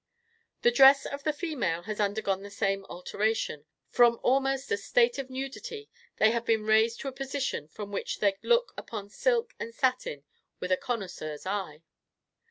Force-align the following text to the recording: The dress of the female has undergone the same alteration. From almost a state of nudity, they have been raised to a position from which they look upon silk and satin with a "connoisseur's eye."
The 0.63 0.71
dress 0.71 1.05
of 1.05 1.23
the 1.23 1.31
female 1.31 1.83
has 1.83 1.99
undergone 1.99 2.41
the 2.41 2.49
same 2.49 2.85
alteration. 2.85 3.67
From 3.91 4.19
almost 4.23 4.71
a 4.71 4.77
state 4.77 5.19
of 5.19 5.29
nudity, 5.29 5.91
they 6.17 6.31
have 6.31 6.43
been 6.43 6.65
raised 6.65 7.01
to 7.01 7.07
a 7.07 7.11
position 7.11 7.67
from 7.67 7.91
which 7.91 8.17
they 8.19 8.35
look 8.41 8.73
upon 8.75 9.09
silk 9.11 9.53
and 9.59 9.75
satin 9.75 10.23
with 10.59 10.71
a 10.71 10.77
"connoisseur's 10.77 11.45
eye." 11.45 11.83